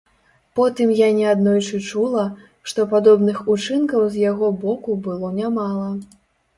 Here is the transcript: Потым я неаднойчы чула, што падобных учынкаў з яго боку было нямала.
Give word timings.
Потым 0.59 0.93
я 0.99 1.09
неаднойчы 1.17 1.81
чула, 1.91 2.25
што 2.71 2.87
падобных 2.97 3.45
учынкаў 3.57 4.11
з 4.17 4.27
яго 4.31 4.53
боку 4.67 5.01
было 5.09 5.27
нямала. 5.41 5.91